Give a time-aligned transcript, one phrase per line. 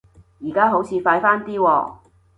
[0.41, 1.93] 而家好似快返啲喎